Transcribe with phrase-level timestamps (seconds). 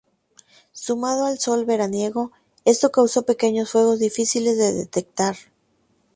[0.73, 2.31] Sumado al sol veraniego,
[2.65, 5.35] esto causó pequeños fuegos difíciles de detectar.